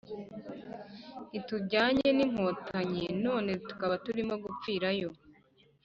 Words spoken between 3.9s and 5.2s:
turimogupfirayo